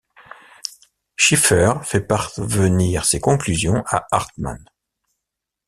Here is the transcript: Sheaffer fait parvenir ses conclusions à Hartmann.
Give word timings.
Sheaffer 1.15 1.75
fait 1.83 2.01
parvenir 2.01 3.05
ses 3.05 3.19
conclusions 3.19 3.83
à 3.85 4.07
Hartmann. 4.09 4.67